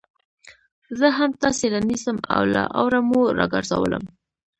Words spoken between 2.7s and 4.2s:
اوره مو راگرځوم